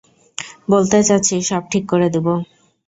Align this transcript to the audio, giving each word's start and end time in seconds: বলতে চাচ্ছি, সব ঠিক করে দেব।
বলতে 0.69 0.97
চাচ্ছি, 1.07 1.35
সব 1.49 1.63
ঠিক 1.71 1.83
করে 1.91 2.07
দেব। 2.13 2.27